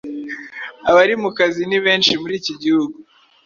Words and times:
Abarimukazi 0.89 1.61
ni 1.69 1.79
benshi 1.85 2.11
muri 2.21 2.35
ki 2.45 2.53
Gihugu. 2.61 2.97